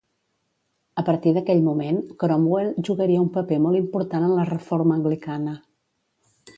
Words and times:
A 1.01 1.03
partir 1.09 1.33
d'aquell 1.35 1.61
moment 1.67 2.01
Cromwell 2.25 2.73
jugaria 2.89 3.23
un 3.27 3.31
paper 3.39 3.61
molt 3.69 3.83
important 3.85 4.29
en 4.31 4.37
la 4.41 4.51
reforma 4.53 5.01
anglicana. 5.01 5.59